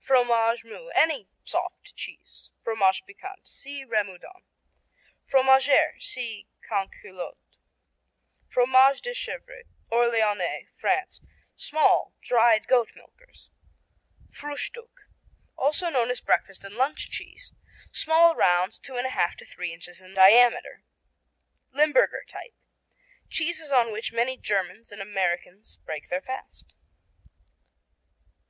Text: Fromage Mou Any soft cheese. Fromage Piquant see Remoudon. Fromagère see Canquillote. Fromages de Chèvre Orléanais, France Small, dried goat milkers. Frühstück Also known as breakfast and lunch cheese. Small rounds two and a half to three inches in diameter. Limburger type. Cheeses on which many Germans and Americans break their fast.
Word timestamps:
Fromage 0.00 0.64
Mou 0.64 0.88
Any 0.94 1.30
soft 1.44 1.96
cheese. 1.96 2.50
Fromage 2.62 3.06
Piquant 3.06 3.46
see 3.48 3.86
Remoudon. 3.86 4.44
Fromagère 5.26 5.94
see 5.98 6.46
Canquillote. 6.68 7.38
Fromages 8.50 9.00
de 9.00 9.12
Chèvre 9.12 9.62
Orléanais, 9.90 10.66
France 10.74 11.22
Small, 11.56 12.12
dried 12.20 12.66
goat 12.68 12.90
milkers. 12.94 13.48
Frühstück 14.30 15.08
Also 15.56 15.88
known 15.88 16.10
as 16.10 16.20
breakfast 16.20 16.64
and 16.64 16.74
lunch 16.74 17.08
cheese. 17.10 17.54
Small 17.90 18.34
rounds 18.34 18.78
two 18.78 18.96
and 18.96 19.06
a 19.06 19.16
half 19.16 19.36
to 19.36 19.46
three 19.46 19.72
inches 19.72 20.02
in 20.02 20.12
diameter. 20.12 20.84
Limburger 21.72 22.24
type. 22.28 22.52
Cheeses 23.30 23.72
on 23.72 23.90
which 23.90 24.12
many 24.12 24.36
Germans 24.36 24.92
and 24.92 25.00
Americans 25.00 25.78
break 25.86 26.10
their 26.10 26.20
fast. 26.20 26.76